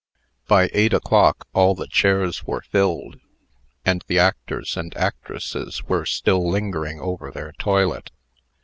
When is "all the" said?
1.53-1.85